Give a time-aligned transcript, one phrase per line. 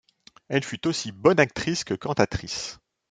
[0.47, 2.79] Elle fut aussi bonne actrice que cantatrice.